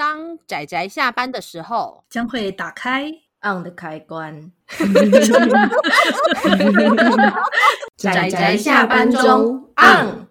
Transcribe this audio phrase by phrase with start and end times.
[0.00, 3.12] 当仔仔下班的时候，将会打开
[3.42, 4.50] on 的开关。
[7.98, 10.26] 仔仔下班中 on。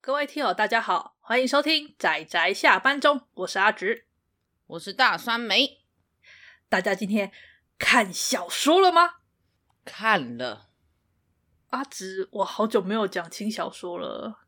[0.00, 4.06] 各位听友，大家好，欢迎收听仔仔下班中，我是阿直，
[4.68, 5.80] 我是大酸梅。
[6.70, 7.30] 大家今天
[7.78, 9.16] 看小说了吗？
[9.84, 10.70] 看了。
[11.68, 14.38] 阿直，我好久没有讲轻小说了。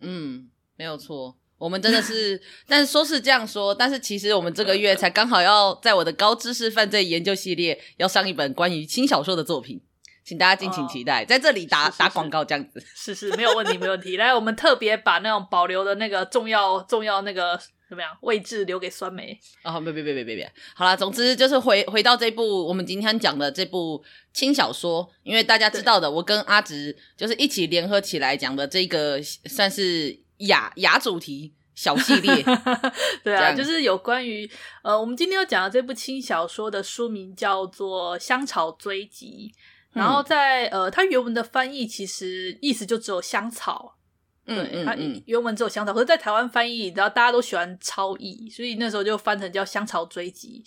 [0.00, 1.36] 嗯，没有错。
[1.56, 9.80] 我们真的是，但是说是这样说，但是其实我们这个月才刚好要在我的高知识犯罪研究系列要上一本关于轻小说的作品，
[10.24, 14.16] 请大家敬请期待，哦、在这里打打广告这样子， 是是没有问题没问题。
[14.16, 17.58] 来，我们特别把那种保留的那个重要重要那个
[17.88, 24.02] 怎么样位置留给酸梅啊，别别别别别别，好啦，总之就是回回到这部我们今天讲的这部
[24.34, 30.23] 轻小说，因为大家知道的，我跟阿直就是一起联合起来讲的这个算是。
[30.38, 32.44] 亚亚主题小系列，
[33.24, 34.48] 对啊，就是有关于
[34.82, 39.52] 呃，我们今天要讲的这部轻小说的书名叫做《香草追击》，
[39.94, 43.96] 嗯，然后在呃，它原文的翻译其实意思就只有香草，
[44.44, 44.94] 对，它
[45.26, 50.62] 原文只有香草，可是，在台湾翻译，然后大家都喜欢超译，所以那时候就翻成叫《香草追击》。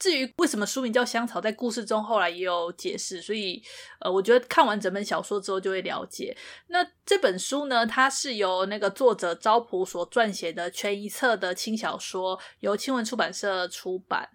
[0.00, 3.62] 至于为什么书名叫香草，在故事中后来也有解释，所以
[4.00, 6.34] 呃，我觉得看完整本小说之后就会了解。
[6.68, 14.26] 那这本书呢，它是由那个作者昭卜所撰写的全一册的轻小说，由青文出版社出版，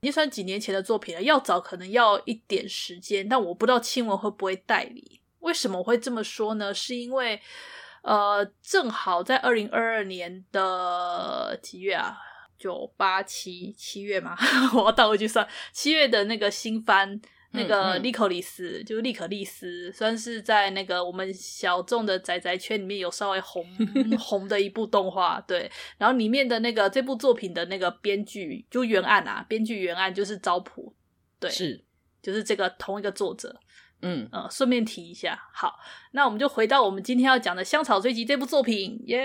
[0.00, 1.22] 已经算几年前的作品了。
[1.22, 5.20] 要找可能要一点时间，但我不知道青文会不会代理。
[5.40, 6.72] 为什么我会这么说呢？
[6.72, 7.40] 是因为
[8.02, 12.18] 呃，正好在二零二二年的几月啊？
[12.58, 14.36] 九八七七月嘛，
[14.74, 17.20] 我要倒回去算七月的那个新番，
[17.52, 23.64] 那个利可利斯，嗯嗯、就是利可利斯，算是在那个我们小众的宅宅圈里面有稍微红
[24.18, 25.40] 红的一部动画。
[25.46, 30.94] 对，然后里面的那个这部作品的那个编剧就原案啊，编剧原案就是招普，
[31.38, 31.84] 对，是，
[32.22, 33.60] 就是这个同一个作者。
[34.02, 35.74] 嗯呃，顺便提一下，好，
[36.12, 39.18] 那我们就回到我们今天要讲的《香草追击》这部作品，耶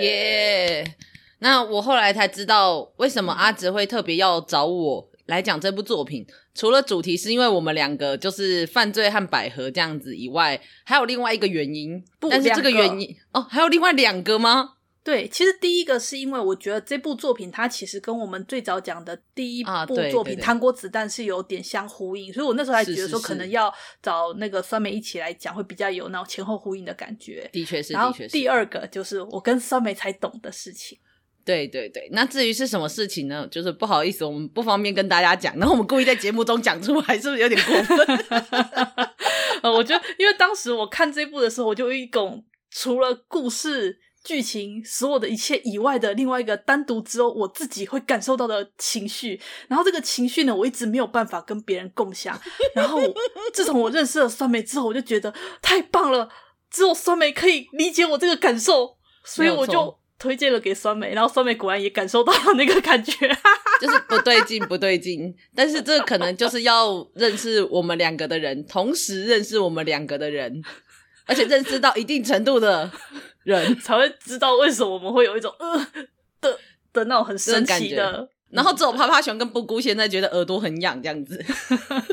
[0.00, 0.96] 耶。
[1.44, 6.26] 那我后来才知道，为什么阿直会特别要找我来讲这部作品。
[6.54, 12.02] 除了主题是因为我们两个就是犯罪和百合这样子以外，还有另外一个原因。
[12.18, 14.70] 不，但是这个原因哦，还有另外两个吗？
[15.02, 23.70] 对，其实第一个是因为我觉得这部作品它其实跟我们最早讲的第一部作品《糖果子弹》是有点相呼应，所以我那时候还觉得说可能要
[24.02, 27.46] 找那个酸梅一起来讲，会比较有那种前后呼应的感觉。
[27.52, 30.98] 的确是，然后第二个就是我跟酸梅才懂的事情。
[31.44, 33.46] 对对对，那至于是什么事情呢？
[33.50, 35.54] 就是不好意思，我们不方便跟大家讲。
[35.58, 37.98] 然后我们故意在节目中讲出来，是不是有点过分？
[39.62, 49.38] 呃，我觉得，因为当时我看这部的时候，我就有一种除了故事剧情所有的一切以外的另外一个单独只有我自己会感受到的情绪。
[49.68, 52.40] 然后这个情绪呢，我一直没有办法跟别人共享。
[52.74, 52.98] 然后
[53.52, 56.28] 自从我认识了酸梅之后，我就觉得太棒了，
[56.70, 59.98] 只有酸梅可以理解我这个感受，所以我就。
[60.18, 63.28] 推荐了给酸梅，然后酸梅果然也感受到了那个感觉，
[63.80, 65.34] 就是不对劲，不对劲。
[65.54, 70.62] 但是这可能就是要认识我们两个的人，同时认识我们两个的人，
[71.26, 72.90] 而且认识到一定程度的
[73.42, 75.86] 人， 才会知道为什么我们会有一种呃
[76.40, 76.58] 的
[76.92, 78.28] 的那种很神奇的。
[78.54, 81.44] 然后只有趴趴熊跟布谷现在觉得耳朵很痒这样子，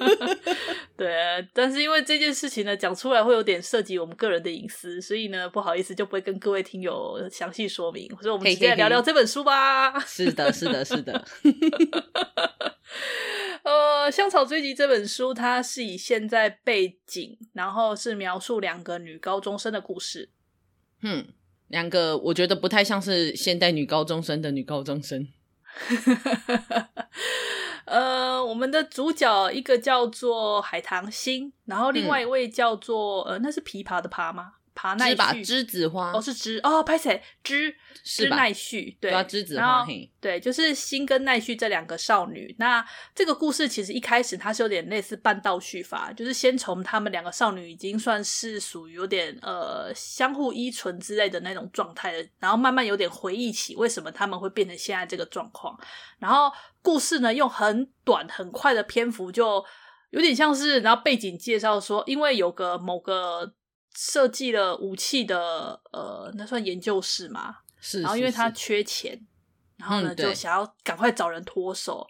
[0.97, 8.09] 对，但是因为这件事情呢，讲出来会有点涉及我们个人的隐私，所以呢，不好意思就不会跟各位听友详细说明。
[8.19, 9.99] 所以我们直接来聊聊这本书吧。
[10.01, 11.23] 是的，是的，是的。
[13.63, 20.29] 呃，《香草追击》这本书，它是以现在背景，然后是描述两个女高中生的故事。
[21.03, 21.27] 嗯，
[21.67, 25.27] 两个我觉得不太像是现代女高中生的女高中生。
[27.85, 34.53] 呃，我们的主角一个叫做海棠心，然后另外一位叫做、嗯、呃，那是琵琶的琶吗？
[34.73, 37.73] 爬奈绪栀子花哦，是栀哦，拍谢栀
[38.05, 39.85] 栀奈绪对，栀子花
[40.19, 42.55] 对，就是新跟奈绪这两个少女。
[42.57, 55.77] 那这个故事其实一开始它是有点类似半倒叙法，就是先从她们两个少女已经算是属于有点呃相互依存之类的那种状态了，然后慢慢有点回忆起为什么他们会变成现在这个状况。
[56.19, 56.51] 然后
[56.81, 59.63] 故事呢用很短很快的篇幅，就
[60.11, 63.53] 有点像是然后背景介绍说，因为有个某个。
[63.95, 67.57] 设计了武器的呃，那算研究室嘛？
[67.79, 68.01] 是，是。
[68.01, 69.19] 然后因为他缺钱，
[69.77, 72.07] 然后呢、嗯、就想要赶快找人脱手。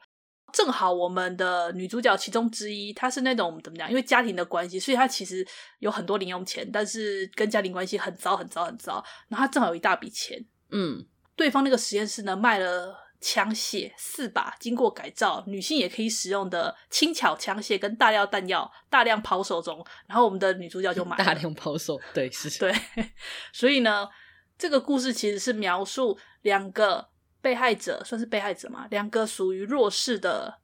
[0.54, 3.90] 正好我们的女主角其中之一，她是那种怎么讲？
[3.90, 5.48] 因为家庭的关系，所以她其实
[5.80, 9.02] 有很多零用钱，但是跟家庭关系很糟很糟很糟。
[9.30, 11.06] 然后她正好有一大笔钱，嗯，
[11.38, 19.86] 对方那个实验室呢卖了枪械四把，经过改造，女性也可以使用的轻巧枪械跟大量弹药大量抛售中。
[20.08, 22.74] 然后我们的女主角就买了大量抛售，对，是， 对。
[23.54, 24.10] 所以呢，
[24.58, 27.10] 这个故事其实是描述两个
[27.42, 30.60] 被害者，算是被害者嘛，两个属于弱势的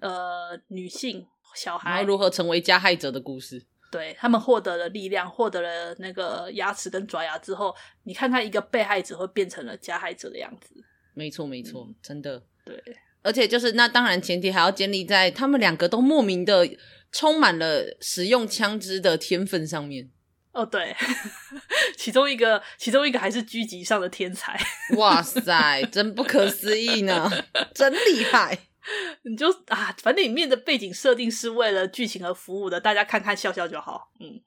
[0.00, 3.66] 呃女性小孩，然后如何成为加害者的故事。
[3.92, 7.74] 对，他们获得了力量，获得了那个牙齿跟爪牙之后，
[8.04, 10.74] 你看看一个被害者会变成了加害者的样子。
[11.20, 12.42] 没错，没错，嗯、真的。
[12.64, 12.82] 对，
[13.20, 16.66] 而且就是那当然前提还要建立在他们两个都莫名的
[17.12, 20.08] 充满了使用枪支的天分上面。
[20.52, 20.96] 哦，对，
[21.98, 24.58] 其中一个，其中一个还是狙击上的天才。
[24.96, 27.30] 哇塞，真不可思议呢，
[27.74, 28.58] 真厉害。
[29.22, 34.10] 你就啊，反正里面的背景设定是为了剧情而服务的，大家看看笑笑就好。
[34.18, 34.40] 嗯，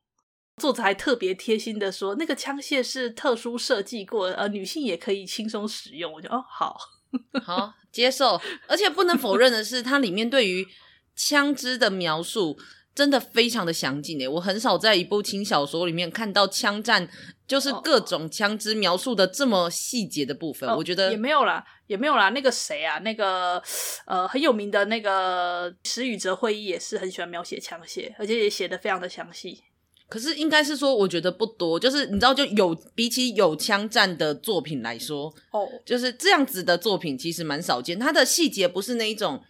[0.57, 6.11] 作者还特别贴心的说，那个枪械是特殊设计过的，呃，女性也可以轻松使用。
[6.11, 6.77] 我就哦，好
[7.43, 8.39] 好接受。
[8.67, 10.67] 而且不能否认的是，它里面对于
[11.15, 12.57] 枪支的描述。
[12.95, 17.09] 真的非常的详尽诶，我很少在一部轻小说里面看到枪战，
[17.47, 20.69] 就是各种枪支描述的这么细节的部分。
[20.69, 22.29] 哦、我觉得也没有啦，也没有啦。
[22.29, 23.59] 那个谁啊，那个
[24.05, 29.63] 呃很有名的那个石宇哲会议也是很喜欢描写枪械，而且也写得非常的详细。
[30.13, 37.97] 可是应该是说，我觉得不多，就是你知道，就有比起有枪战的作品来说，哦，就是这样子的作品其实蛮少见。
[37.97, 39.41] 它的细节不是那一种。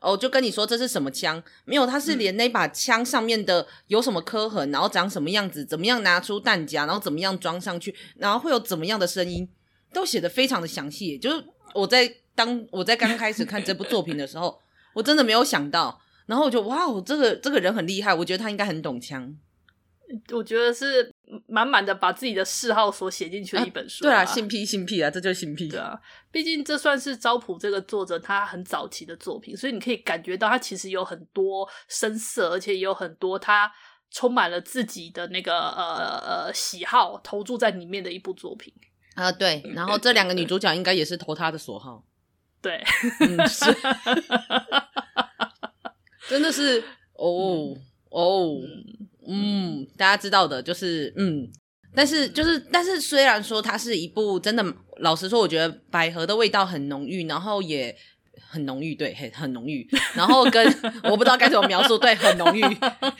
[0.00, 1.42] 哦，就跟你说这是什么枪？
[1.64, 9.48] 没有，它是连那把枪上面的有什么刻痕，然后长什么样子，怎么样拿出弹夹，然后怎么样装上去，然后会有怎么样的声音，
[9.92, 11.18] 都写得非常的详细。
[11.18, 14.58] 就是我在当 我在刚开始看这部作品的时候，
[14.94, 19.36] 我真的没有想到，然后我就哇，这个这个人很厉害，我觉得他应该很懂枪。
[20.32, 21.10] 我觉得是
[21.46, 24.04] 满满的把自己的嗜好所写进去的一本书。
[24.04, 24.08] 啊。
[24.08, 25.68] 对啊，性癖性癖啊，这就是性癖。
[25.68, 25.98] 对啊，
[26.30, 33.72] 毕竟这算是招普这个作者他很早期的作品，所以你可以感觉到他其实有很多深色，而且也有很多他
[34.10, 38.72] 充满了自己的那个呃呃喜好投注在里面的一部作品
[39.14, 39.32] 啊。
[39.32, 42.04] 对，然后这两个女主角应该也是投他的所好。
[42.62, 42.84] 对，
[43.20, 43.64] 嗯，是，
[46.28, 46.84] 真的是
[47.14, 47.74] 哦
[48.10, 48.60] 哦。
[48.62, 51.48] 嗯，嗯大家知道的，就是嗯，
[51.94, 54.64] 但是就是，但是虽然说它是一部真的，
[54.98, 57.96] 老实说，我觉得百合的味道很浓郁，然后也
[58.52, 60.64] 很浓郁，对，很很浓郁，然后跟
[61.04, 62.62] 我不知道该怎么描述，对，很浓郁，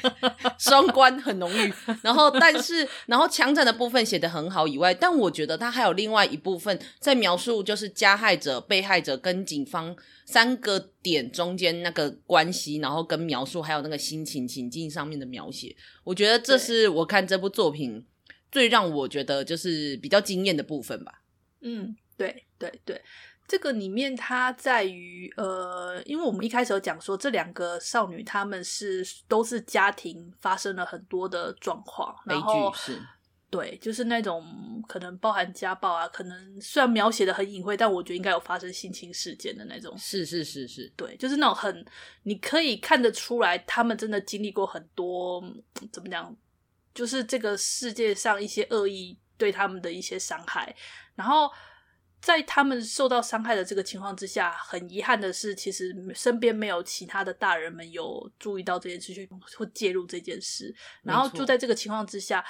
[0.59, 9.97] 双关很浓郁，然后但是然后枪战的部分写得很好以外，但我觉得它还有另外一部分在描述，就是加害者、被害者跟警方。
[10.25, 18.03] 三个点中间那个关系，然后跟描述，还有那个心情情境上面的描写，我觉得这是我看这部作品
[18.51, 21.23] 最让我觉得就是比较惊艳的部分吧。
[21.61, 23.03] 嗯，对对对，
[23.47, 33.03] 这个里面它在于呃，因为我们一开始有讲说这两个少女她们是都是家庭发生了很多的状况，然后悲剧是。
[33.51, 39.95] 对，就是那种可能包含家暴啊，可能虽然描写的很隐晦，但我觉得应该有发生性侵事件的那种。
[39.99, 41.85] 是是是是，对，就是那种很
[42.23, 45.45] 你可以看得出来，他们真的经历过很多，
[45.93, 46.35] 怎么讲？
[46.95, 50.75] 就是这个世界上一些恶意对他们的一些伤害，
[51.15, 51.51] 然后
[52.23, 62.43] 在他们受到伤害的这个情况之下，很遗憾的是，其实身边没有其他的大人们有注意到这件事情，或介入这件事，然后就在这个情况之下。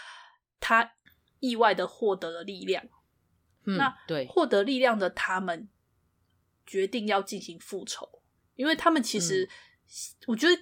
[0.64, 0.92] 他
[1.40, 2.84] 意外的获得了力量，
[3.64, 5.68] 嗯、那对获得力量的他们
[6.64, 8.08] 决定要进行复仇，
[8.54, 9.50] 因为他们其实，嗯、
[10.28, 10.56] 我觉得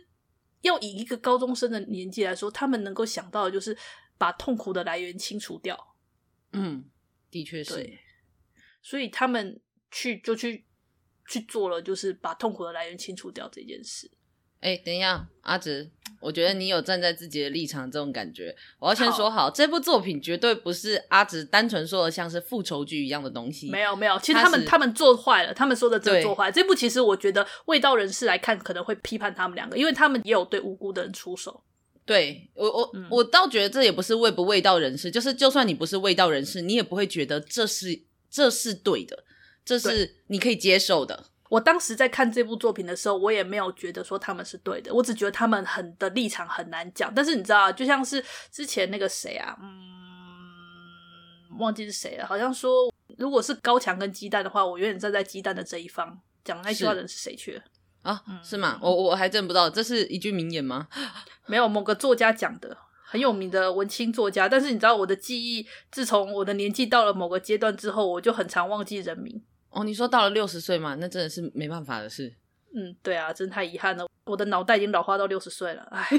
[0.63, 3.77] 要以一个高中生的年纪来说，他们能够想到的就是
[4.17, 5.95] 把痛苦的来源清除掉。
[6.53, 6.83] 嗯，
[7.31, 7.75] 的确是。
[7.75, 8.01] 对，
[8.83, 9.61] 所以他们
[9.91, 10.65] 去就去
[11.29, 14.11] 去做了，就是把痛苦的来源清除掉这件事。
[14.61, 18.55] 哎，等一下，阿直，我觉得你有站在自己的立场这种感觉。
[18.79, 23.71] 我要先说好，好这部作品绝对不是阿直单纯说的像是复仇剧一样的东西。
[23.71, 26.53] 没有没有，其实他们他们做坏了，他们说的这个做坏。
[26.53, 31.65] 这部其实我觉得卫道人士来看可能会批判他们两个，因为他们也有对无辜的人出手。
[32.05, 37.99] 对我我、嗯、我倒觉得这也不是卫不卫道人士，就是就算你不是卫道人士，你也不会觉得这是
[38.31, 39.25] 这是对的，
[39.65, 41.27] 这是你可以接受的。
[41.49, 47.13] 我当时在看这部作品的时候，我也没有觉得说他们是对的，我只觉得他们很的立场很难讲。
[47.13, 49.69] 但是你知道，就像是之前那个谁啊，嗯，
[51.59, 56.21] 忘记是谁了，好像说如果是高墙跟鸡蛋的话，我永远站在鸡蛋的这一方。
[56.43, 57.63] 讲那句话的人是谁去了？
[58.03, 58.79] 啊，是吗？
[58.81, 60.89] 我我还真不知道，这是一句名言吗？
[61.47, 62.75] 没有，某个作家讲的，
[63.11, 64.49] 很有名的文青作家。
[64.49, 69.43] 但是你知道，我的记忆自从我的年纪到了某个阶段之后，我就很常忘记人名。
[69.71, 72.33] 哦，你说到了六十岁嘛，那真的是没办法的事。
[72.73, 76.09] 嗯，对啊，真太遗憾了，我的脑袋已经老化到六十岁了，唉。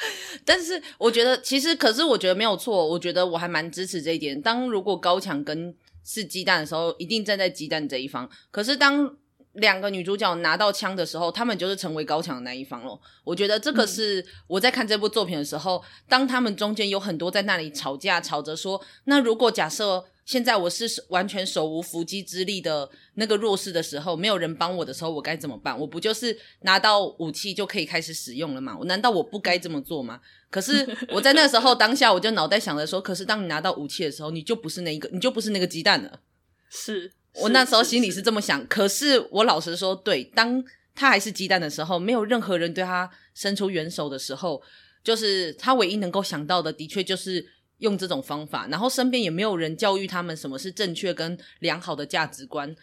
[0.44, 4.40] 但是我觉得，其实可是我觉得没有错，我觉得我还蛮支持这一点。
[4.40, 5.74] 当如果高强跟
[6.04, 8.30] 是鸡蛋的时候，一定站在鸡蛋这一方。
[8.52, 9.16] 可是当
[9.54, 12.98] 两个女主角拿到枪的时候，他们就是成为高墙的那一方了。
[13.24, 20.06] 我觉得这个是我在看这部作品的时候，嗯、当他们中间有很多在那里吵架，吵着说，那如果假设。
[20.28, 25.80] 现在我是完全手无缚鸡之力的那个弱势的时候，没有人帮我的时候，我该怎么办？
[25.80, 28.76] 我不就是拿到武器就可以开始使用了吗？
[28.78, 30.20] 我难道我不该这么做吗？
[30.52, 36.20] 可是我在那时候当下，我就脑袋想着说，可是当你拿到武器的时候，你就不是那一个，你就不是那个鸡蛋了。
[36.68, 38.66] 是，我那时候心里是这么想。
[38.66, 40.62] 可是我老实说，对，当
[40.94, 44.62] 他还是鸡蛋的时候，没有任何人对他伸出援手的时候，
[45.02, 47.46] 就是他唯一能够想到的，的确就是。
[47.78, 52.74] 用这种方法，然后身边也没有人教育他们什么是正确跟良好的价值观，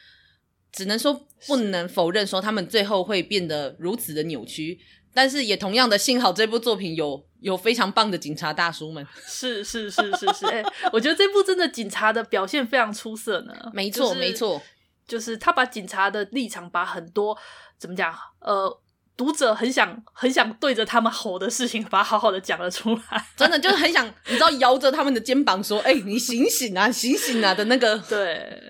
[0.71, 4.79] 只能说不能否认说他们最后会变得如此的扭曲，
[5.15, 14.61] 但是也同样的，幸好这部作品有有非常棒的警察大叔们， 是是是是是，哎、欸，我觉得这部真的警察的表现非常出色呢，没错、就是、没错，
[15.07, 17.35] 就是他把警察的立场把很多
[17.79, 18.81] 怎么讲呃。
[19.17, 28.61] 读者很想很想对着他们吼的事情，把它好好的讲了出来，真的就是很想，你知道，摇着他们的肩膀说：“哎、欸，你醒醒啊，醒醒啊！”的那个， 对，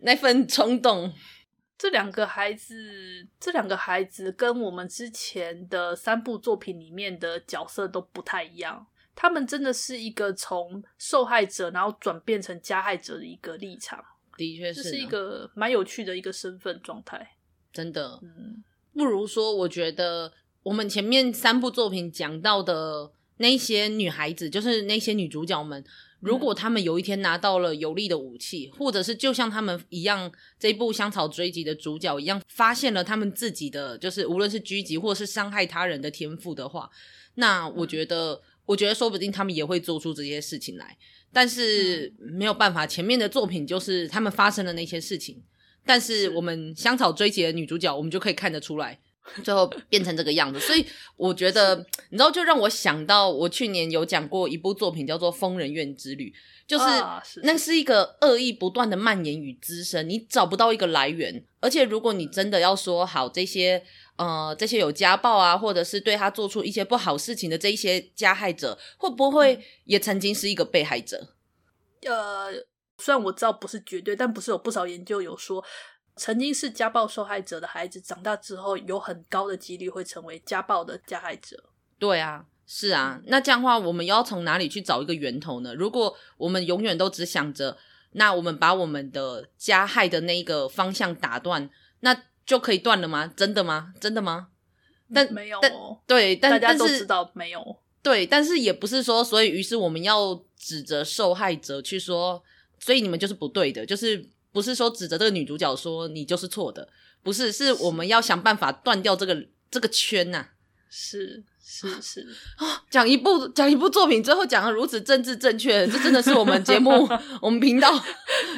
[0.00, 1.10] 那份冲动。
[1.84, 14.02] 这两个孩子，这两个孩子跟我们之前的三部作品里面的角色都不太一样，他们真的是一个从受害者然后转变成加害者的一个立场，
[14.38, 17.36] 的确是，这是一个蛮有趣的一个身份状态，
[17.70, 18.64] 真的，嗯。
[18.94, 25.84] 不如说，我觉得我们前面三部作品讲到的那些女孩子，就是那些女主角们，
[26.24, 36.90] 如果他们有一天拿到了有力的武器，或者是就像他们一样，这一部香草追击的主角一样，发现了他们自己的就是无论是狙击或是伤害他人的天赋的话，
[37.34, 40.96] 那我觉得，我觉得说不定他们也会做出这些事情来。
[41.32, 45.42] 但是没有办法，前面的作品就是他们发生的那些事情。
[45.84, 48.98] 但是我们香草追击的女主角，我们就可以看得出来，
[49.42, 50.60] 最后变成这个样子。
[50.60, 50.84] 所以
[51.16, 51.76] 我觉得，
[52.10, 56.30] 你知道，就让我想到我去年有讲过一部作品，叫做《疯人院之旅》，
[56.66, 61.44] 就是那是一个恶意不断的蔓延与滋生，你找不到一个来源。
[61.60, 63.82] 而且，如果你真的要说好这些，
[64.16, 71.34] 呃，这些有家暴啊，或者是对他做出一些不好事情的这一些加害者，会不会也曾经是一个被害者？
[72.02, 72.66] 呃。
[72.96, 75.62] 虽然我知道不是绝对，但不是有不少研究有说，
[76.16, 81.70] 曾经是家暴受害者的孩子长大之后，有很高的几率会成为家暴的加害者。
[81.98, 85.74] 对啊，是啊，那这样的话，我们要从哪里去找一个源头呢？
[85.74, 87.76] 如果我们永远都只想着，
[88.12, 91.68] 那我们把我们的加害的那一个方向打断，
[92.00, 92.16] 那
[92.46, 93.26] 就可以断了吗？
[93.36, 93.92] 真的吗？
[94.00, 94.48] 真的吗？
[95.12, 95.60] 但没有，
[96.06, 97.78] 对，但大家都知道没有。
[98.02, 102.42] 对，但是也不是说，所以于是我们要指责受害者去说。
[102.80, 106.88] 所以你们就是不对的，就是不是说指着这个女主角说你就是错的，
[107.24, 110.48] 不是，是我们要想办法断掉这个这个圈呐、啊。
[110.88, 112.20] 是是是
[112.58, 116.90] 啊，讲一部讲一部作品，最后讲的如此政治正确，这真的是我们节目
[117.42, 118.00] 我们频道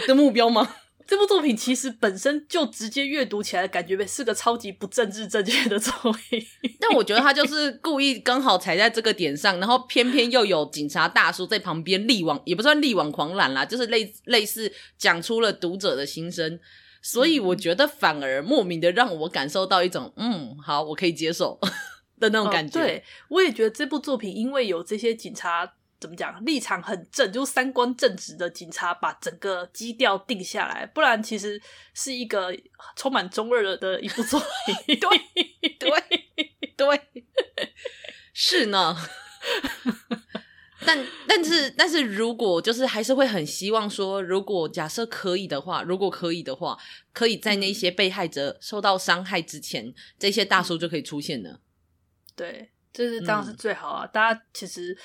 [0.06, 0.76] 的目标吗？
[1.06, 6.44] 这部作品其实本身就直接阅读起来感觉是个超级不政治正确的作品，
[6.80, 16.58] 但我觉得他就是故意刚好踩在这个点上，然后偏偏又有警察大叔在旁边力挽，也不算力挽狂澜啦，就是类类似讲出了读者的心声，
[17.00, 21.58] 所以我觉得反而莫名的让我感受到一种嗯，好，我可以接受
[22.18, 22.80] 的那种感觉。
[22.80, 25.75] 哦，对，我也觉得这部作品因为有这些警察。
[25.98, 26.44] 怎么讲？
[26.44, 31.60] 立场很正，就是三观正直的警察把整个基调定下来，不然其实
[31.94, 32.54] 是一个
[32.94, 34.96] 充满中二的一部作品。
[35.00, 35.08] 对
[35.78, 37.00] 对对，
[38.34, 38.94] 是呢。
[40.84, 46.78] 但但是但是如果就是还是会很希望说，如果假设可以的话，如果可以的话，
[47.14, 51.60] 可以在那些被害者受到伤害之前，这些大叔就可以出现了。
[52.36, 54.04] 对，这是当然是最好啊！
[54.04, 54.96] 嗯、大家其实。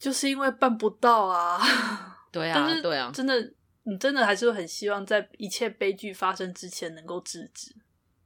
[0.00, 1.60] 就是因为办不到啊，
[2.32, 3.38] 对啊，对啊，真的，
[3.84, 7.76] 你真的还是会很希望在一切悲剧发生之前能够制止。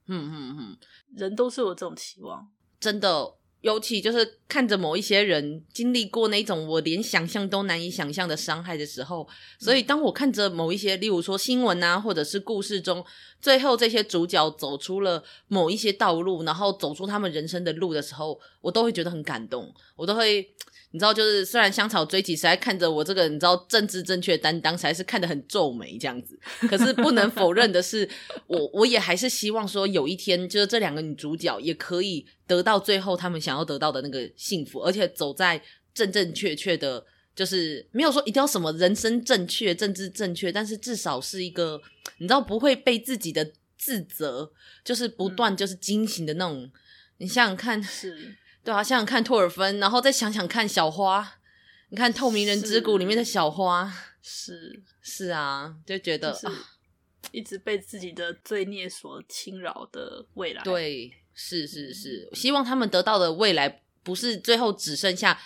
[0.07, 0.79] 嗯嗯嗯，
[1.17, 3.35] 人都是有这种期望，真的。
[3.61, 9.27] 尤其就是看着某一些人经历过那种我连想象都难以想象的伤害的时候，
[9.59, 13.03] 所以当我看着某一些，例如说新闻啊，或者是故事中，
[13.41, 20.47] 最后这些主角走出了某一些道路，然后走出他们人生的路的时候，我都会觉得很感动，我都会。
[20.95, 26.39] 你知道，就是虽然香草追击实在看着我这个你知道政治正确担当，实在是看得很皱眉这样子。
[26.69, 28.09] 可是不能否认的是，
[28.47, 35.61] 我我也还是希望说，有一天就是这两个女主角也可以得到最后他们想要得到的那个幸福，而且走在
[35.93, 41.83] 正正确确的，就是没有说一定要什么人生正确、政治正确，但是至少是一个
[42.19, 44.53] 你知道不会被自己的自责，
[44.85, 46.63] 就是不断就是惊醒的那种。
[46.63, 46.73] 嗯、
[47.19, 48.37] 你想想看，是。
[48.65, 51.35] 对啊，想想看托尔芬，然后再想想看小花，
[51.91, 53.93] 你看《透明人之谷》里面的小花，
[54.23, 54.83] 是。
[55.07, 56.47] 是啊，就觉得是
[57.31, 60.63] 一直被自己的罪孽所侵扰的未来。
[60.63, 65.39] 对，是是是，希望他们得到的未来不是最后只剩下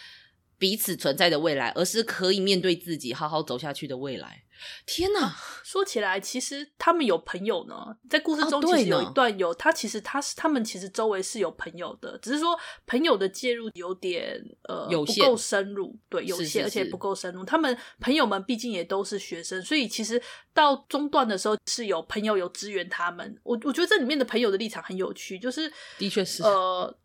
[0.58, 4.44] 彼此存在的未来，而是可以面对自己、好好走下去的未来。
[4.84, 5.30] 天呐，
[5.62, 7.96] 说起来，其实他们有朋友呢。
[8.10, 17.44] 在故事中，其实有一段有、哦、他，其实他是他们其实周围是有朋友的，只是说朋友的介入有点呃不够深入，对，有限而且不够深入。
[17.44, 20.20] 他们朋友们毕竟也都是学生，所以其实
[20.52, 23.38] 到中段的时候是有朋友有支援他们。
[23.44, 26.98] 我我觉得这里面的朋友的立场很有趣，就是的确是呃。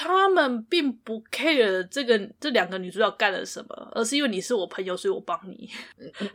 [0.00, 5.68] 他们并不 care 这个这两个女主角干了什么，而是因为你是我朋友，所以我帮你。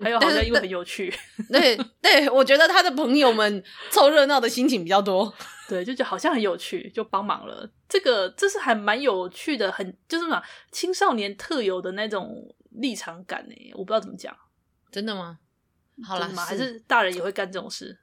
[0.01, 1.09] 还有好像因为很有趣，
[1.49, 5.33] 对对，我觉得他的朋友们凑热闹的心情比较多，
[5.69, 7.65] 对，就觉得好像很有趣，就帮忙了。
[7.87, 10.43] 这个这是还蛮有趣的，很就是嘛，
[10.73, 13.55] 青少年特有的那种立场感呢。
[13.75, 14.35] 我不知道怎么讲，
[14.91, 15.39] 真的吗？
[16.03, 17.97] 好啦，还是大人也会干这种事？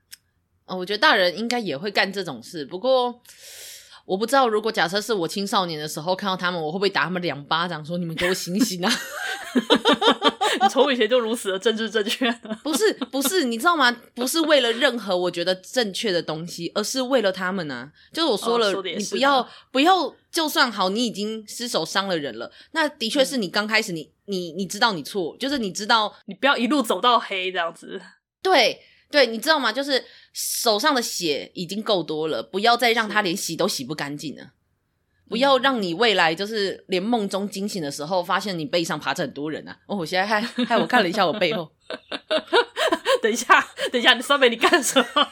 [0.65, 3.21] 哦，我觉得大人应该也会干这种事，不过。
[4.11, 8.93] 我不知道，如果假设是我青少年的时候看到他们，我会不会打他们两巴掌，说你们给我醒醒啊！
[10.61, 12.29] 你从以前就如此的政治正确？
[12.65, 13.97] 不是，不是，你知道吗？
[14.17, 17.93] 不是为了任何我觉得正确的东西，而是为了他们啊！
[18.13, 28.03] 就是我说了，哦、说你不要不要，就算好，你已经失手伤了人了，那的确是你刚开始你，你你你知道你错，就是你知道你不要一路走到黑这样子，
[28.43, 28.81] 对。
[29.11, 29.73] 对，你知道吗？
[29.73, 34.53] 就是手上的血已经够多了，不要再让他连洗都洗不干净了。
[35.29, 39.79] 不要让你未来就是连梦中惊醒的时候，发现你背上爬着很多人啊！
[39.87, 41.71] 哦，我现在害害我看了一下我背后。
[43.23, 45.29] 等一下，等一下，你三妹你干什么？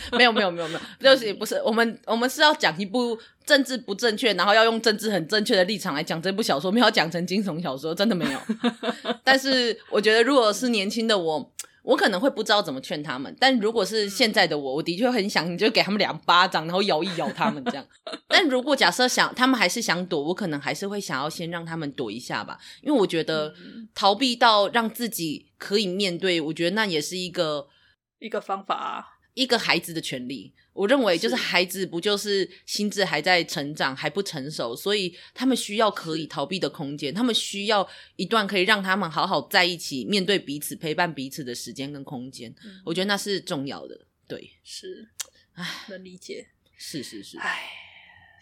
[0.16, 8.40] 没有没有没有没有，就是不是我们我们是要讲一部政治不正确，然后要用政治很正确的立场来讲这部小说，没有讲成惊悚小说，真的没有。
[9.24, 17.86] 但是我觉得，如果是年轻的我，我可能会不知道怎么劝他们；但如果是现在的我，我的确很想，你就给他们两巴掌，然后摇一摇他们这样。
[18.28, 23.54] 但如果假设想他们还是想躲，我可能还是会想要先让他们躲一下吧，因为我觉得
[23.94, 27.68] 逃避到让自己可以面对，我觉得那也是一个
[28.18, 29.17] 一个方法啊。
[29.38, 42.52] 一个孩子的权利，我认为就是孩子不就是心智还在成长，还不成熟，所以他们需要可以逃避的空间，他们需要一段可以让他们好好在一起、面对彼此、陪伴彼此的时间跟空间。
[42.64, 44.06] 嗯，我觉得那是重要的。
[44.26, 45.08] 对，是，
[45.52, 46.48] 唉，能理解。
[46.76, 47.70] 是是是，唉，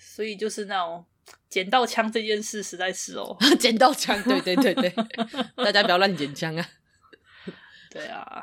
[0.01, 1.05] 所以就是那种
[1.51, 4.91] 捡到枪这件事，实在是哦， 捡到枪，对对对对，
[5.57, 6.67] 大家不要乱捡枪啊。
[7.93, 8.43] 对啊，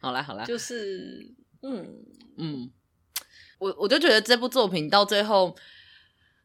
[0.00, 1.34] 好啦好啦，就是。
[1.62, 2.04] 嗯
[2.38, 2.70] 嗯，
[3.58, 5.54] 我我就觉得这部作品到最后，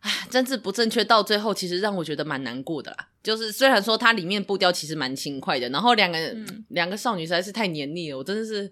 [0.01, 3.09] 唉，政治不正确到最后，其实让我觉得蛮难过的啦。
[3.23, 8.71] 就是虽然说它里面步调其实蛮轻快的，然后两个、嗯、两个少女实在是太黏腻了，我真的是，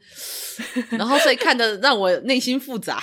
[0.92, 3.02] 然后所以看的让我内心复杂。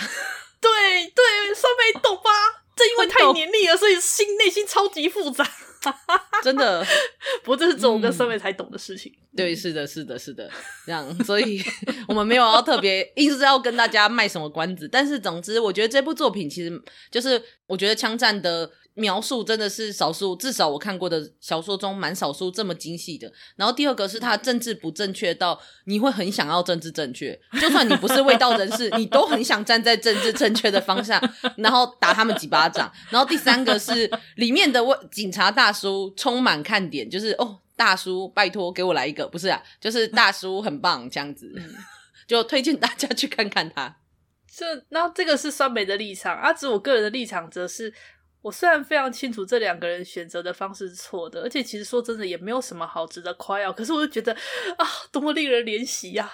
[0.60, 0.70] 对
[1.10, 2.30] 对，酸梅懂吧？
[2.76, 5.50] 正因为 太黏腻了，所以心内心超级复杂。
[6.44, 6.84] 真的，
[7.42, 9.12] 不过这是只有我跟森美才懂的事情。
[9.12, 10.50] 嗯、对，是的，是的，是的，
[10.86, 11.62] 这样，所以
[12.08, 14.88] 我们没有要特别硬是要跟大家卖什么关子。
[14.88, 18.70] 但是，总之，我觉得这部作品其实就是，我觉得枪战的。
[19.00, 23.32] 描述真的是少数，至少我看过的小说中蛮少数这么精细的。
[23.56, 31.18] 然后第二个是他政治不正确到你会很想要政治正确，就算你不是味道人士，你都很想站在政治正确的方向，
[31.56, 32.92] 然后打他们几巴掌。
[33.08, 41.50] 然后第三个是里面的警察大叔充满看点，就是哦，大叔拜托给我来一个，不是啊，就是大叔很棒这样子，
[42.28, 43.96] 就推荐大家去看看他。
[44.54, 47.94] 这，然后这个是酸梅的立场，啊，只我个人的立场则是。
[48.42, 54.32] 我虽然非常清楚这两个人选择的方式是错的，而且其实说真的也没有什么好值得夸耀，可是我就觉得
[54.78, 56.30] 啊，多么令人怜惜呀！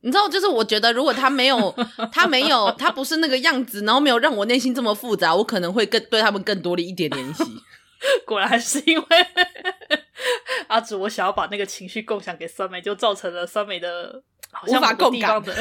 [0.00, 1.74] 你知道，就是我觉得如果他没有，
[2.12, 7.44] 他没有，他不是那个样子，然后没有让我内心这么复杂，我可能会更对他们更多的一点怜惜。
[8.24, 9.04] 果然是因为
[10.68, 14.22] 阿紫，我想要把那个情绪共享给酸梅，就造成了酸梅的
[14.52, 15.54] 好像无法共感的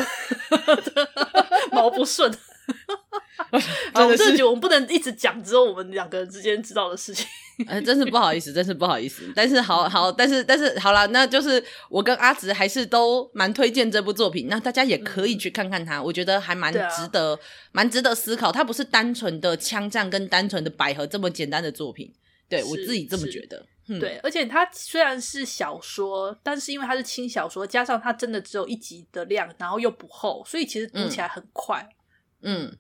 [1.74, 2.32] 毛不顺。
[3.94, 7.26] 啊，我真的觉得我们不能一直讲只有我们两个人之间知道的事情。
[7.68, 9.32] 哎， 真是不好意思，真是不好意思。
[9.36, 14.48] 但是好好，但是但是好啦，那就是我跟阿直还是都蛮推荐这部作品。
[14.50, 17.40] 那大家也可以去看看它，嗯、我觉得还蛮值得，
[17.72, 18.52] 蛮、啊、值得思考。
[18.52, 22.14] 它不是单纯的枪战跟单纯的百合这么简单的作品。
[22.50, 23.66] 对我自己这么觉得。
[23.90, 31.88] 嗯、对，而且它虽然是小说，但是因为它是轻小说，加上它真的只有一集的量，然后又不厚，所以其实读起来很快。
[31.90, 31.97] 嗯，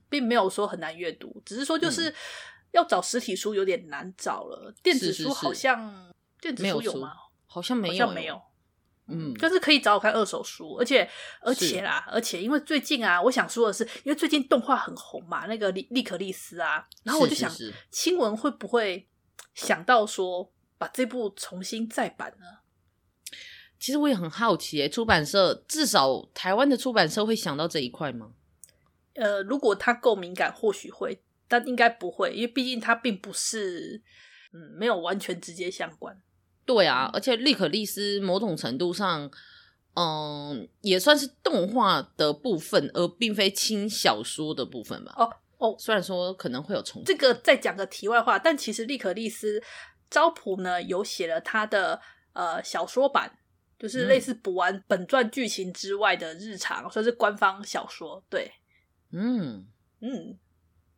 [0.09, 2.09] 并没有说很难阅读，只是说就是。
[2.09, 2.15] 嗯
[2.71, 7.13] 要找实体书有点难找了，电子书好像电子书有吗？
[7.47, 8.39] 好像没有，好像没有。
[9.07, 17.49] 嗯，但是可以找我看二手书，而且而且啦，而且因为最近啊，我想说的是，因为最近动画很红嘛，那个利利可利斯啊，然后我就想，
[17.89, 19.07] 青文会不会
[19.55, 22.45] 想到说把这部重新再版呢？
[23.79, 28.33] 其实我也很好奇，欸，出版社至少台湾的出版社会想到这一块吗？
[29.17, 31.21] 呃，如果他够敏感，或许会。
[31.49, 34.01] 但应该不会，因为毕竟他并不是，
[34.51, 36.13] 嗯，没有完全直接相关。
[36.65, 39.31] 对啊，而且利可利斯某种程度上，
[39.93, 45.13] 嗯，也算是动画的部分，而并非轻小说的部分吧。
[45.15, 49.63] 哦哦，虽然说可能会有重，这个再讲个题外话，但其实利可利斯
[50.09, 52.01] 招普呢有写了他的
[52.33, 53.39] 呃小说版，
[53.79, 58.21] 就是类似补完本传剧情之外的日常，嗯、算是官方小说。
[58.29, 58.51] 对，
[59.11, 59.67] 嗯
[60.01, 60.37] 嗯。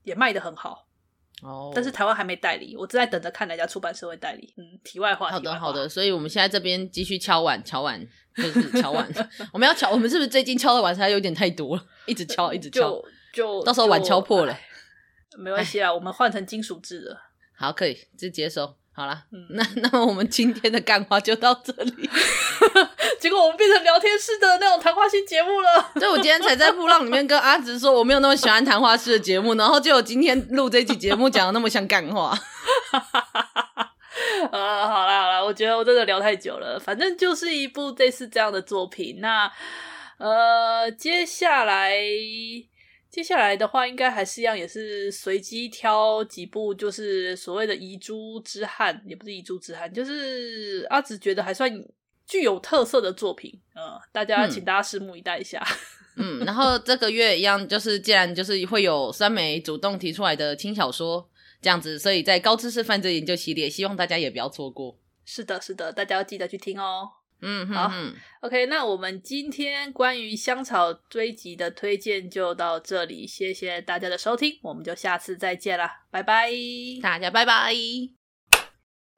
[0.04, 0.88] 也卖的很好
[1.43, 1.72] 哦，oh.
[1.76, 4.52] 但是台湾还没代理，我正在等着看哪家出版社会代理。
[4.58, 8.04] 嗯，题外话，好的好的，所以我们现在这边继续敲碗敲碗，
[8.36, 9.08] 就是敲碗，
[9.54, 11.86] 我们要敲，我们是不是最近敲的碗才有点太多了？
[12.08, 14.58] 一直敲一直敲，就，就到时候碗敲破了，
[15.38, 17.19] 没关系啊，我们换成金属制的，
[17.56, 18.79] 好，可以就接受。
[19.00, 22.10] 好啦，嗯、那 那么我们今天的干话就到这里。
[23.18, 25.90] 结果我们变成聊天室的那种谈话性节目了。
[25.94, 32.38] 所以我今天才在布浪里面跟阿直说，我没有那么喜欢谈话式的节目，然后就有今天录这期节目讲的那么像干话。
[34.52, 36.78] 呃， 好啦好啦，我觉得我真的聊太久了。
[36.78, 39.20] 反正就是一部类似这样的作品。
[39.22, 39.50] 那
[40.18, 41.94] 呃，接下来。
[43.10, 51.72] 接下来的话，应该还是一样，也是随机挑几部，就是所谓的遗珠之憾，也不是遗珠之憾，就是阿紫觉得还算
[52.28, 55.65] 具有特色的作品，呃，大家请大家拭目以待一下。
[56.17, 61.28] 嗯，然后这个月一样，就是既然就是会有三枚主动提出来的轻小说
[61.62, 65.00] 这样子，所以在高知识犯罪研究系列，希望大家也不要错过。
[65.26, 67.10] 是的，是的，大家要记得去听哦。
[67.41, 67.89] 嗯，好
[68.41, 76.52] ，OK，那我们今天关于香草追集的推荐就到这里，谢谢大家的收听，我们就下次再见啦，拜拜，
[77.02, 77.73] 大家拜拜。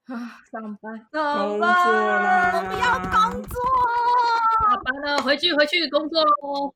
[0.06, 3.60] 啊，上班，上班，我们要工作，
[4.70, 6.76] 下班了，回去回去工作喽。